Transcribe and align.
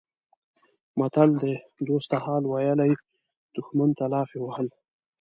متل 0.99 1.29
دی: 1.41 1.53
دوست 1.87 2.07
ته 2.11 2.17
حال 2.25 2.43
ویلی 2.51 2.91
دښمن 3.55 3.89
ته 3.97 4.05
لافې 4.13 4.39
وهل. 4.41 4.67